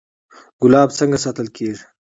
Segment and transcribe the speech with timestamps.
[0.61, 1.83] ګلاب څنګه ساتل کیږي؟